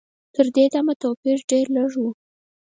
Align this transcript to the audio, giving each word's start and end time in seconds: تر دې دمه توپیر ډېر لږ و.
تر 0.35 0.45
دې 0.55 0.65
دمه 0.73 0.93
توپیر 1.01 1.37
ډېر 1.51 1.65
لږ 1.75 1.91
و. 2.01 2.03